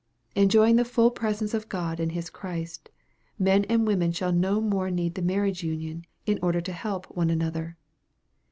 Enjoying 0.33 0.77
the 0.77 0.83
full 0.83 1.11
presence 1.11 1.53
of 1.53 1.69
God 1.69 1.99
and 1.99 2.11
His 2.11 2.31
Christ 2.31 2.89
men 3.37 3.65
and 3.65 3.85
women 3.85 4.11
shall 4.11 4.31
no 4.31 4.59
more 4.59 4.89
need 4.89 5.13
the 5.13 5.21
marriage 5.21 5.61
union, 5.61 6.05
in 6.25 6.39
order 6.41 6.59
to 6.59 6.73
help 6.73 7.05
one 7.15 7.29
another. 7.29 7.77